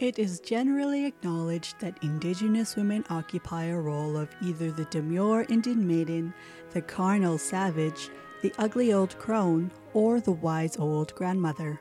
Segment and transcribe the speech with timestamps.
[0.00, 5.86] It is generally acknowledged that Indigenous women occupy a role of either the demure Indian
[5.86, 6.32] maiden,
[6.70, 8.08] the carnal savage,
[8.40, 11.78] the ugly old crone, or the wise old grandmother.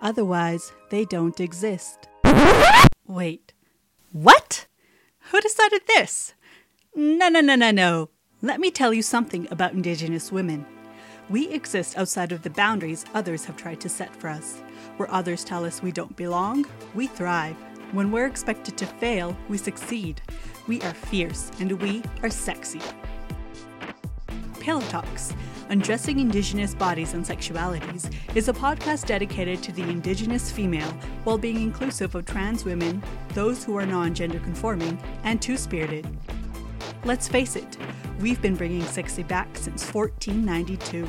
[0.00, 2.08] Otherwise, they don't exist.
[3.06, 3.52] Wait,
[4.12, 4.66] what?
[5.30, 6.32] Who decided this?
[6.94, 8.08] No, no, no, no, no.
[8.40, 10.64] Let me tell you something about Indigenous women.
[11.28, 14.58] We exist outside of the boundaries others have tried to set for us.
[14.96, 17.56] Where others tell us we don't belong, we thrive.
[17.90, 20.20] When we're expected to fail, we succeed.
[20.68, 22.80] We are fierce and we are sexy.
[24.60, 25.32] Pillow Talks,
[25.68, 30.90] Undressing Indigenous Bodies and Sexualities, is a podcast dedicated to the Indigenous female
[31.24, 33.02] while being inclusive of trans women,
[33.34, 36.06] those who are non gender conforming, and two spirited.
[37.04, 37.76] Let's face it,
[38.20, 41.08] we've been bringing sexy back since 1492.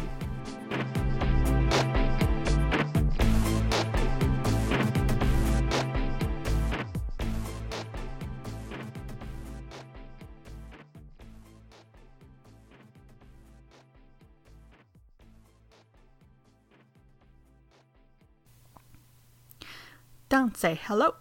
[20.29, 21.15] Don't say hello.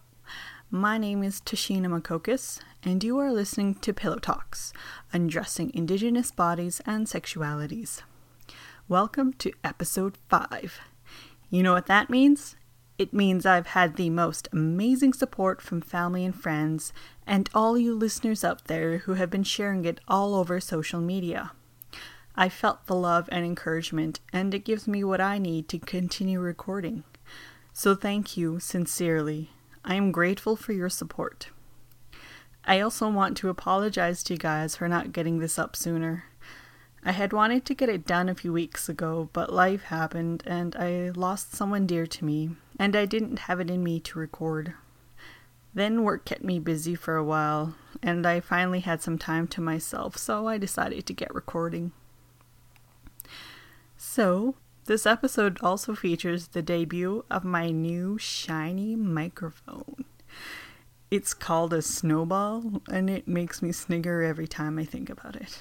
[0.70, 4.72] My name is Tashina Makokis, and you are listening to Pillow Talks,
[5.12, 8.02] Undressing Indigenous Bodies and Sexualities.
[8.88, 10.80] Welcome to episode 5.
[11.50, 12.56] You know what that means?
[12.98, 16.92] It means I've had the most amazing support from family and friends,
[17.28, 21.52] and all you listeners out there who have been sharing it all over social media.
[22.34, 26.40] I felt the love and encouragement, and it gives me what I need to continue
[26.40, 27.04] recording.
[27.72, 29.50] So thank you sincerely.
[29.88, 31.50] I am grateful for your support.
[32.64, 36.24] I also want to apologize to you guys for not getting this up sooner.
[37.04, 40.74] I had wanted to get it done a few weeks ago, but life happened and
[40.74, 44.74] I lost someone dear to me, and I didn't have it in me to record.
[45.72, 49.60] Then work kept me busy for a while, and I finally had some time to
[49.60, 51.92] myself, so I decided to get recording.
[53.96, 54.56] So,
[54.86, 60.04] this episode also features the debut of my new shiny microphone.
[61.10, 65.58] It's called a snowball, and it makes me snigger every time I think about it.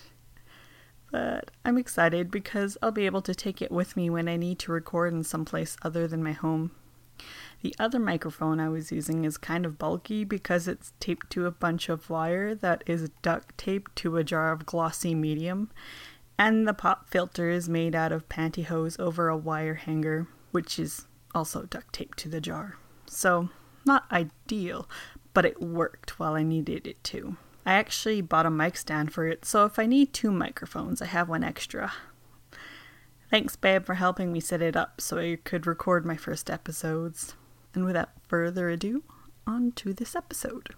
[1.12, 4.60] But I'm excited because I'll be able to take it with me when I need
[4.60, 6.72] to record in some place other than my home.
[7.62, 11.52] The other microphone I was using is kind of bulky because it's taped to a
[11.52, 15.72] bunch of wire that is duct taped to a jar of glossy medium,
[16.38, 21.08] and the pop filter is made out of pantyhose over a wire hanger, which is
[21.34, 22.78] also duct taped to the jar.
[23.06, 23.50] So,
[23.86, 24.90] not ideal,
[25.34, 27.38] but it worked while I needed it to.
[27.66, 31.06] I actually bought a mic stand for it, so if I need two microphones, I
[31.06, 31.94] have one extra.
[33.30, 37.36] Thanks, babe, for helping me set it up so I could record my first episodes.
[37.74, 39.04] And without further ado,
[39.48, 40.70] on to this episode.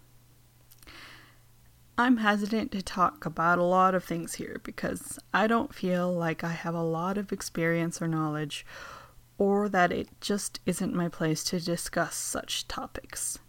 [2.00, 6.44] I'm hesitant to talk about a lot of things here because I don't feel like
[6.44, 8.68] I have a lot of experience or knowledge,
[9.40, 13.40] or that it just isn't my place to discuss such topics.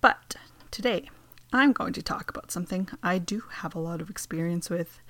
[0.00, 0.36] But
[0.70, 1.10] today,
[1.52, 5.00] I'm going to talk about something I do have a lot of experience with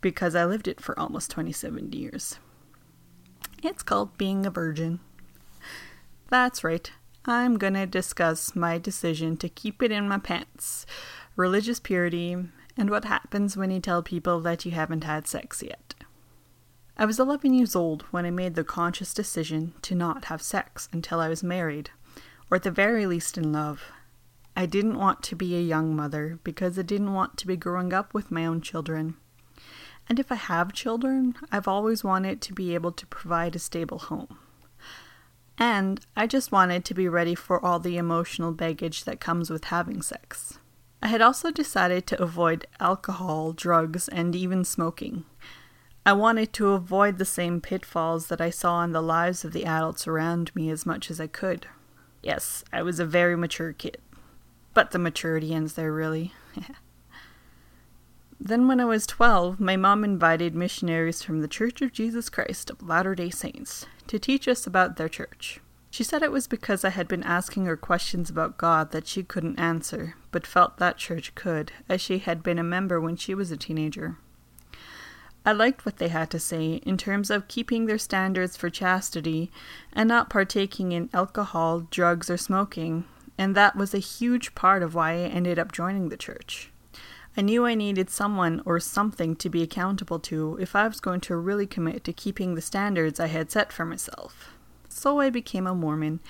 [0.00, 2.38] because I lived it for almost 27 years.
[3.60, 5.00] It's called being a virgin.
[6.30, 6.92] That's right,
[7.24, 10.86] I'm gonna discuss my decision to keep it in my pants
[11.36, 12.36] religious purity,
[12.76, 15.94] and what happens when you tell people that you haven't had sex yet.
[16.96, 20.88] I was 11 years old when I made the conscious decision to not have sex
[20.92, 21.90] until I was married,
[22.50, 23.82] or at the very least in love.
[24.56, 27.92] I didn't want to be a young mother because I didn't want to be growing
[27.92, 29.16] up with my own children.
[30.08, 33.98] And if I have children, I've always wanted to be able to provide a stable
[33.98, 34.38] home.
[35.58, 39.64] And I just wanted to be ready for all the emotional baggage that comes with
[39.64, 40.58] having sex.
[41.04, 45.26] I had also decided to avoid alcohol, drugs, and even smoking.
[46.06, 49.66] I wanted to avoid the same pitfalls that I saw in the lives of the
[49.66, 51.66] adults around me as much as I could.
[52.22, 53.98] Yes, I was a very mature kid.
[54.72, 56.32] But the maturity ends there, really.
[58.40, 62.70] then, when I was 12, my mom invited missionaries from the Church of Jesus Christ
[62.70, 65.60] of Latter day Saints to teach us about their church.
[65.90, 69.22] She said it was because I had been asking her questions about God that she
[69.22, 73.36] couldn't answer, but felt that church could, as she had been a member when she
[73.36, 74.18] was a teenager.
[75.46, 79.52] I liked what they had to say in terms of keeping their standards for chastity
[79.92, 83.04] and not partaking in alcohol, drugs, or smoking,
[83.38, 86.72] and that was a huge part of why I ended up joining the church.
[87.36, 91.20] I knew I needed someone or something to be accountable to if I was going
[91.20, 94.54] to really commit to keeping the standards I had set for myself
[94.94, 96.20] so I became a Mormon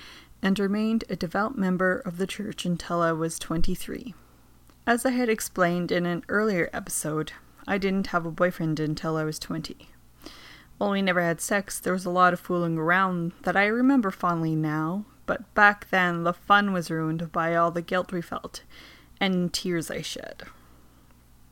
[0.45, 4.13] and remained a devout member of the church until I was 23.
[4.85, 7.31] As I had explained in an earlier episode,
[7.65, 9.89] I didn't have a boyfriend until I was 20.
[10.77, 14.11] While we never had sex, there was a lot of fooling around that I remember
[14.11, 18.61] fondly now, but back then the fun was ruined by all the guilt we felt
[19.19, 20.43] and tears I shed.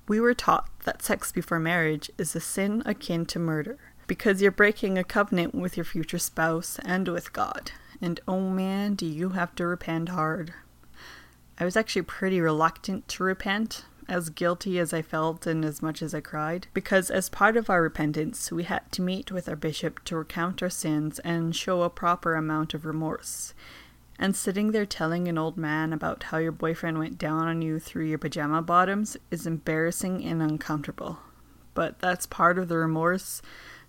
[0.08, 4.52] We were taught that sex before marriage is a sin akin to murder because you're
[4.52, 7.72] breaking a covenant with your future spouse and with God.
[8.04, 10.54] And oh man, do you have to repent hard.
[11.58, 16.02] I was actually pretty reluctant to repent, as guilty as I felt and as much
[16.02, 19.56] as I cried, because as part of our repentance, we had to meet with our
[19.56, 23.54] bishop to recount our sins and show a proper amount of remorse.
[24.20, 27.80] And sitting there telling an old man about how your boyfriend went down on you
[27.80, 31.20] through your pajama bottoms is embarrassing and uncomfortable.
[31.74, 33.42] But that's part of the remorse,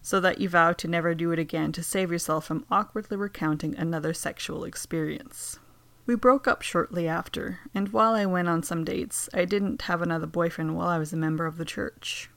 [0.05, 3.75] so that you vow to never do it again to save yourself from awkwardly recounting
[3.75, 5.59] another sexual experience.
[6.05, 10.03] We broke up shortly after, and while I went on some dates, I didn't have
[10.03, 12.29] another boyfriend while I was a member of the church.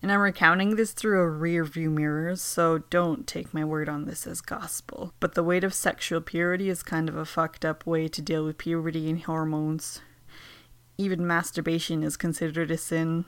[0.00, 4.06] And I'm recounting this through a rear view mirror, so don't take my word on
[4.06, 5.12] this as gospel.
[5.20, 8.46] But the weight of sexual purity is kind of a fucked up way to deal
[8.46, 10.00] with puberty and hormones.
[10.96, 13.26] Even masturbation is considered a sin.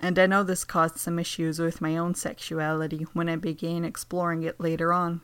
[0.00, 4.42] And I know this caused some issues with my own sexuality when I began exploring
[4.42, 5.20] it later on.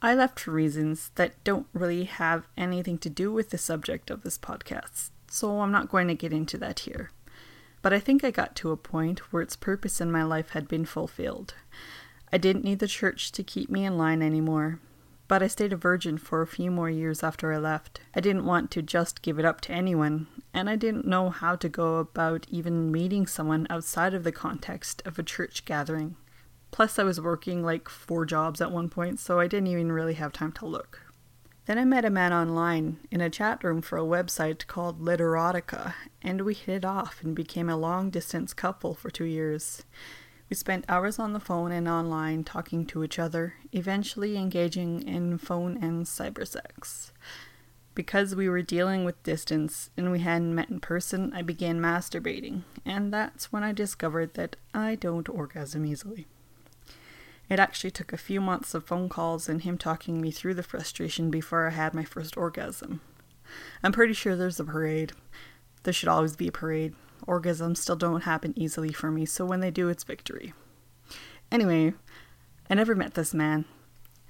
[0.00, 4.22] I left for reasons that don't really have anything to do with the subject of
[4.22, 7.10] this podcast, so I'm not going to get into that here.
[7.82, 10.68] But I think I got to a point where its purpose in my life had
[10.68, 11.54] been fulfilled.
[12.32, 14.78] I didn't need the church to keep me in line anymore,
[15.26, 18.00] but I stayed a virgin for a few more years after I left.
[18.14, 20.28] I didn't want to just give it up to anyone,
[20.58, 25.00] and I didn't know how to go about even meeting someone outside of the context
[25.04, 26.16] of a church gathering.
[26.72, 30.14] Plus, I was working like four jobs at one point, so I didn't even really
[30.14, 31.02] have time to look.
[31.66, 35.94] Then I met a man online in a chat room for a website called Literotica,
[36.22, 39.84] and we hit it off and became a long distance couple for two years.
[40.50, 45.38] We spent hours on the phone and online talking to each other, eventually engaging in
[45.38, 47.12] phone and cyber sex.
[47.98, 52.62] Because we were dealing with distance and we hadn't met in person, I began masturbating,
[52.84, 56.28] and that's when I discovered that I don't orgasm easily.
[57.50, 60.62] It actually took a few months of phone calls and him talking me through the
[60.62, 63.00] frustration before I had my first orgasm.
[63.82, 65.12] I'm pretty sure there's a parade.
[65.82, 66.94] There should always be a parade.
[67.26, 70.54] Orgasms still don't happen easily for me, so when they do, it's victory.
[71.50, 71.94] Anyway,
[72.70, 73.64] I never met this man,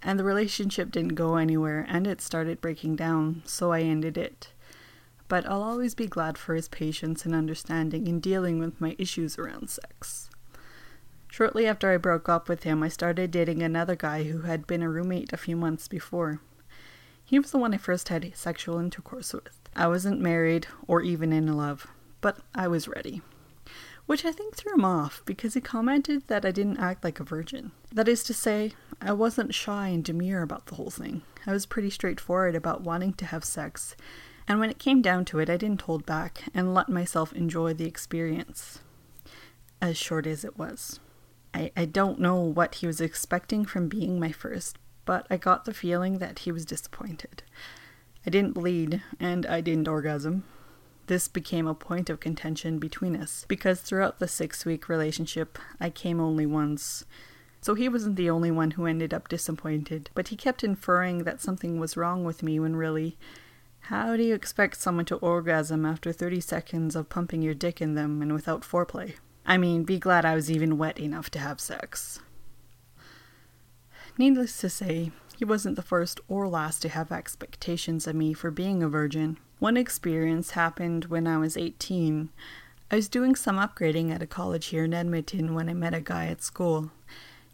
[0.02, 4.52] and the relationship didn't go anywhere, and it started breaking down, so I ended it.
[5.28, 9.38] But I'll always be glad for his patience and understanding in dealing with my issues
[9.38, 10.30] around sex.
[11.30, 14.82] Shortly after I broke up with him, I started dating another guy who had been
[14.82, 16.40] a roommate a few months before.
[17.24, 19.60] He was the one I first had sexual intercourse with.
[19.76, 21.86] I wasn't married or even in love,
[22.22, 23.20] but I was ready.
[24.08, 27.24] Which I think threw him off because he commented that I didn't act like a
[27.24, 27.72] virgin.
[27.92, 28.72] That is to say,
[29.02, 31.20] I wasn't shy and demure about the whole thing.
[31.46, 33.94] I was pretty straightforward about wanting to have sex,
[34.48, 37.74] and when it came down to it, I didn't hold back and let myself enjoy
[37.74, 38.78] the experience,
[39.82, 41.00] as short as it was.
[41.52, 45.66] I, I don't know what he was expecting from being my first, but I got
[45.66, 47.42] the feeling that he was disappointed.
[48.26, 50.44] I didn't bleed, and I didn't orgasm.
[51.08, 55.88] This became a point of contention between us, because throughout the six week relationship, I
[55.88, 57.06] came only once.
[57.62, 61.40] So he wasn't the only one who ended up disappointed, but he kept inferring that
[61.40, 63.16] something was wrong with me when really,
[63.80, 67.94] how do you expect someone to orgasm after 30 seconds of pumping your dick in
[67.94, 69.14] them and without foreplay?
[69.46, 72.20] I mean, be glad I was even wet enough to have sex.
[74.18, 78.50] Needless to say, he wasn't the first or last to have expectations of me for
[78.50, 79.38] being a virgin.
[79.60, 82.30] One experience happened when I was 18.
[82.90, 86.00] I was doing some upgrading at a college here in Edmonton when I met a
[86.00, 86.90] guy at school.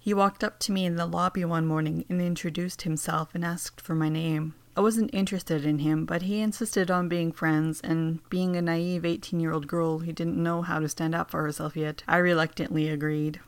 [0.00, 3.82] He walked up to me in the lobby one morning and introduced himself and asked
[3.82, 4.54] for my name.
[4.74, 9.04] I wasn't interested in him, but he insisted on being friends, and being a naive
[9.04, 12.16] 18 year old girl who didn't know how to stand up for herself yet, I
[12.16, 13.40] reluctantly agreed.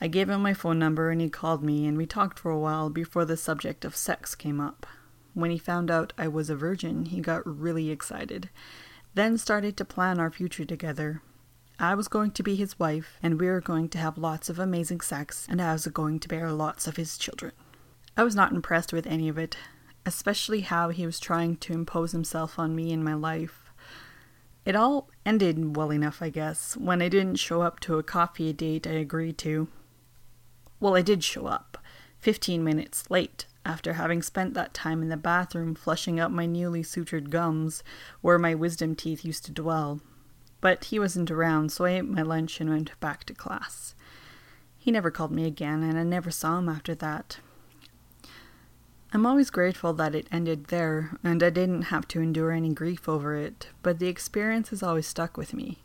[0.00, 2.58] I gave him my phone number and he called me, and we talked for a
[2.58, 4.86] while before the subject of sex came up.
[5.32, 8.50] When he found out I was a virgin, he got really excited,
[9.14, 11.22] then started to plan our future together.
[11.78, 14.58] I was going to be his wife, and we were going to have lots of
[14.58, 17.52] amazing sex, and I was going to bear lots of his children.
[18.16, 19.56] I was not impressed with any of it
[20.06, 23.72] especially how he was trying to impose himself on me and my life.
[24.64, 28.52] It all ended well enough, I guess, when I didn't show up to a coffee
[28.52, 29.68] date I agreed to.
[30.84, 31.78] Well, I did show up,
[32.20, 36.82] 15 minutes late, after having spent that time in the bathroom flushing out my newly
[36.82, 37.82] sutured gums,
[38.20, 40.02] where my wisdom teeth used to dwell.
[40.60, 43.94] But he wasn't around, so I ate my lunch and went back to class.
[44.76, 47.38] He never called me again, and I never saw him after that.
[49.10, 53.08] I'm always grateful that it ended there, and I didn't have to endure any grief
[53.08, 55.78] over it, but the experience has always stuck with me.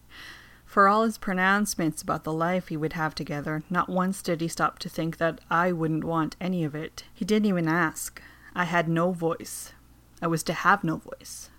[0.69, 4.47] For all his pronouncements about the life he would have together, not once did he
[4.47, 7.05] stop to think that I wouldn't want any of it.
[7.11, 8.21] He didn't even ask.
[8.53, 9.73] I had no voice.
[10.21, 11.49] I was to have no voice.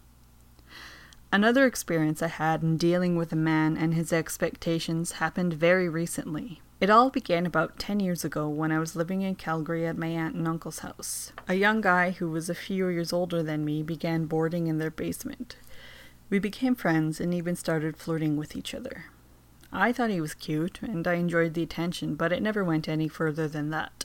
[1.33, 6.63] Another experience I had in dealing with a man and his expectations happened very recently.
[6.81, 10.07] It all began about 10 years ago when I was living in Calgary at my
[10.07, 11.33] aunt and uncle's house.
[11.49, 14.93] A young guy who was a few years older than me began boarding in their
[14.93, 15.57] basement.
[16.31, 19.07] We became friends and even started flirting with each other.
[19.73, 23.09] I thought he was cute, and I enjoyed the attention, but it never went any
[23.09, 24.05] further than that.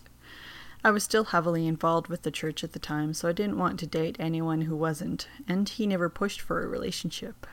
[0.84, 3.80] I was still heavily involved with the church at the time, so I didn't want
[3.80, 7.48] to date anyone who wasn't, and he never pushed for a relationship.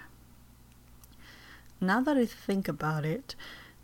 [1.81, 3.35] Now that I think about it,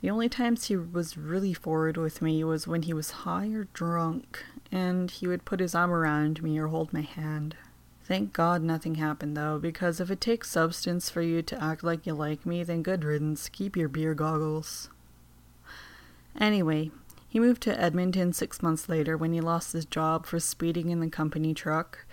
[0.00, 3.64] the only times he was really forward with me was when he was high or
[3.73, 7.57] drunk, and he would put his arm around me or hold my hand.
[8.09, 12.07] Thank God nothing happened though, because if it takes substance for you to act like
[12.07, 13.50] you like me, then good riddance.
[13.50, 14.88] Keep your beer goggles.
[16.41, 16.91] Anyway,
[17.29, 21.00] he moved to Edmonton six months later when he lost his job for speeding in
[21.00, 22.07] the company truck.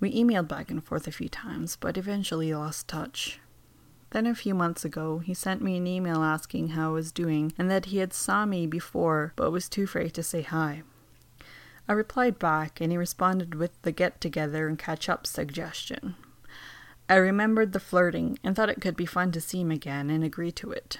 [0.00, 3.40] We emailed back and forth a few times, but eventually lost touch.
[4.10, 7.54] Then a few months ago, he sent me an email asking how I was doing
[7.56, 10.82] and that he had saw me before but was too afraid to say hi.
[11.92, 16.14] I replied back, and he responded with the get together and catch up suggestion.
[17.06, 20.24] I remembered the flirting and thought it could be fun to see him again and
[20.24, 20.96] agreed to it.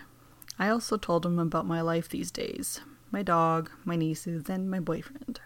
[0.59, 4.81] I also told him about my life these days my dog, my nieces, and my
[4.81, 5.41] boyfriend.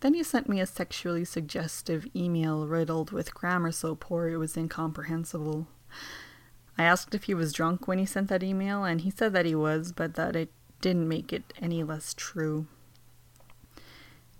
[0.00, 4.56] Then he sent me a sexually suggestive email riddled with grammar so poor it was
[4.56, 5.68] incomprehensible.
[6.76, 9.46] I asked if he was drunk when he sent that email, and he said that
[9.46, 12.66] he was, but that it didn't make it any less true.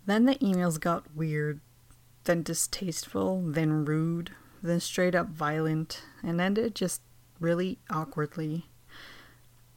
[0.06, 1.60] Then the emails got weird,
[2.24, 4.30] then distasteful, then rude,
[4.62, 7.02] then straight up violent, and ended just
[7.40, 8.66] really awkwardly.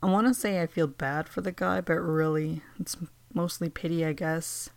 [0.02, 2.96] I want to say I feel bad for the guy, but really, it's
[3.34, 4.70] mostly pity, I guess.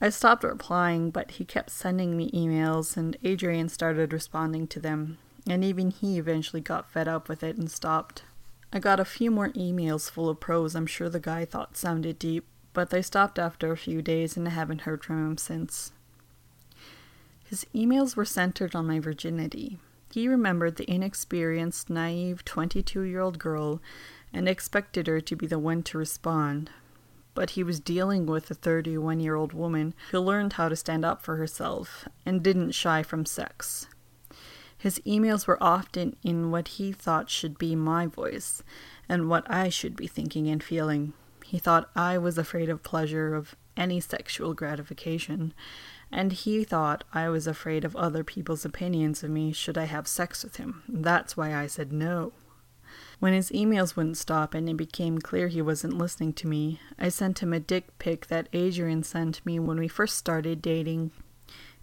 [0.00, 5.18] I stopped replying, but he kept sending me emails, and Adrian started responding to them,
[5.46, 8.24] and even he eventually got fed up with it and stopped.
[8.72, 12.18] I got a few more emails full of prose I'm sure the guy thought sounded
[12.18, 15.92] deep, but they stopped after a few days and I haven't heard from him since.
[17.42, 19.78] His emails were centered on my virginity.
[20.12, 23.80] He remembered the inexperienced, naive 22 year old girl
[24.30, 26.68] and expected her to be the one to respond.
[27.32, 31.02] But he was dealing with a 31 year old woman who learned how to stand
[31.02, 33.86] up for herself and didn't shy from sex.
[34.76, 38.62] His emails were often in what he thought should be my voice
[39.08, 41.14] and what I should be thinking and feeling.
[41.46, 45.54] He thought I was afraid of pleasure, of any sexual gratification,
[46.10, 50.08] and he thought I was afraid of other people's opinions of me should I have
[50.08, 50.82] sex with him.
[50.88, 52.32] That's why I said no.
[53.20, 57.10] When his emails wouldn't stop and it became clear he wasn't listening to me, I
[57.10, 61.12] sent him a dick pic that Adrian sent me when we first started dating.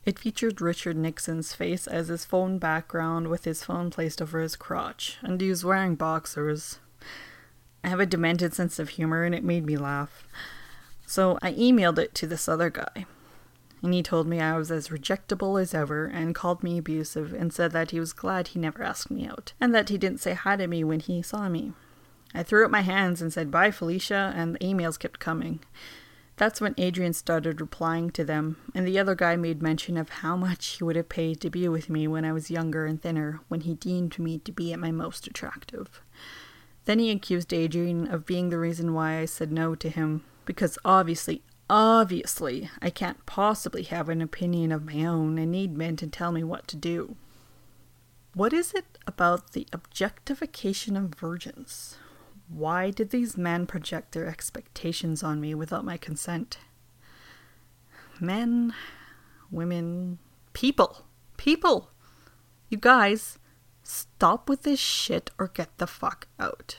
[0.04, 4.58] It featured Richard Nixon's face as his phone background with his phone placed over his
[4.58, 6.80] crotch, and he was wearing boxers.
[7.84, 10.28] I have a demented sense of humor and it made me laugh.
[11.06, 13.06] So I emailed it to this other guy.
[13.82, 17.52] And he told me I was as rejectable as ever and called me abusive and
[17.52, 20.34] said that he was glad he never asked me out and that he didn't say
[20.34, 21.74] hi to me when he saw me.
[22.34, 25.60] I threw up my hands and said bye, Felicia, and the emails kept coming.
[26.36, 30.36] That's when Adrian started replying to them, and the other guy made mention of how
[30.36, 33.42] much he would have paid to be with me when I was younger and thinner,
[33.50, 36.02] when he deemed me to be at my most attractive.
[36.86, 40.78] Then he accused Adrian of being the reason why I said no to him, because
[40.84, 46.08] obviously, obviously, I can't possibly have an opinion of my own and need men to
[46.08, 47.16] tell me what to do.
[48.34, 51.98] What is it about the objectification of virgins?
[52.50, 56.58] Why did these men project their expectations on me without my consent?
[58.20, 58.74] Men,
[59.50, 60.20] women,
[60.52, 61.06] people,
[61.38, 61.92] people!
[62.70, 63.38] You guys,
[63.84, 66.78] Stop with this shit or get the fuck out.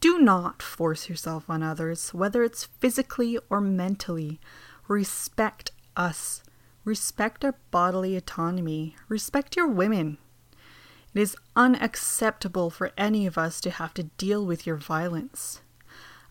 [0.00, 4.40] Do not force yourself on others, whether it's physically or mentally.
[4.88, 6.42] Respect us.
[6.84, 8.96] Respect our bodily autonomy.
[9.08, 10.18] Respect your women.
[11.14, 15.62] It is unacceptable for any of us to have to deal with your violence.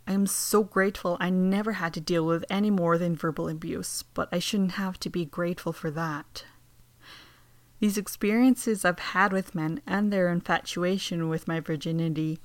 [0.08, 4.04] I am so grateful I never had to deal with any more than verbal abuse,
[4.14, 6.46] but I shouldn't have to be grateful for that.
[7.79, 12.39] These experiences I've had with men and their infatuation with my virginity,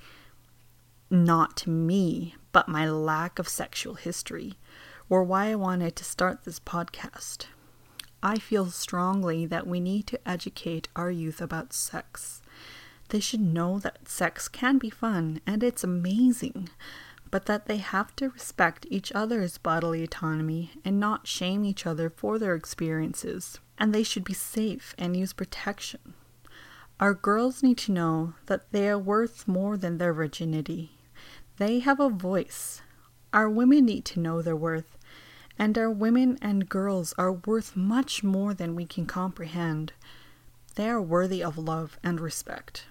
[1.09, 4.55] not me, but my lack of sexual history,
[5.09, 7.47] were why I wanted to start this podcast.
[8.23, 12.43] I feel strongly that we need to educate our youth about sex.
[13.09, 16.69] They should know that sex can be fun and it's amazing,
[17.31, 22.11] but that they have to respect each other's bodily autonomy and not shame each other
[22.11, 23.61] for their experiences.
[23.79, 26.15] And they should be safe and use protection.
[26.99, 30.93] Our girls need to know that they are worth more than their virginity.
[31.57, 32.83] They have a voice.
[33.33, 34.99] Our women need to know their worth
[35.61, 39.93] and our women and girls are worth much more than we can comprehend.
[40.75, 42.87] They are worthy of love and respect.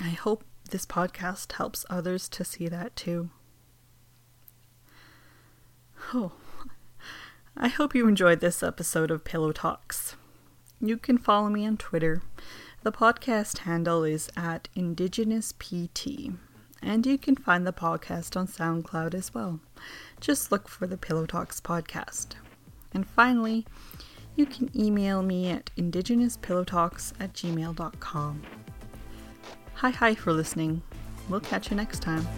[0.00, 3.30] I hope this podcast helps others to see that too.
[6.14, 6.32] Oh,
[7.56, 10.16] I hope you enjoyed this episode of Pillow Talks.
[10.80, 12.22] You can follow me on Twitter.
[12.82, 16.36] The podcast handle is at IndigenousPT
[16.82, 19.60] and you can find the podcast on SoundCloud as well.
[20.20, 22.36] Just look for the Pillow Talks podcast.
[22.92, 23.66] And finally,
[24.36, 28.42] you can email me at indigenouspillowtalks at gmail.com.
[29.80, 30.82] Hi, hi for listening.
[31.30, 32.28] We'll catch you next time.